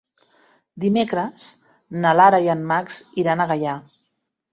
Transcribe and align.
Dimecres 0.85 1.45
na 2.05 2.13
Lara 2.19 2.39
i 2.47 2.49
en 2.53 2.63
Max 2.71 2.97
iran 3.25 3.45
a 3.45 3.47
Gaià. 3.53 3.75